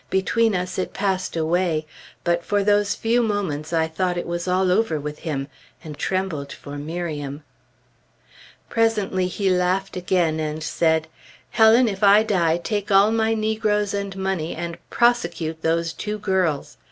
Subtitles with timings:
[0.09, 1.85] Between us, it passed away;
[2.23, 5.47] but for those few moments I thought it was all over with him,
[5.83, 7.43] and trembled for Miriam.
[8.67, 11.05] Presently he laughed again and said,
[11.51, 16.77] "Helen, if I die, take all my negroes and money and prosecute those two girls!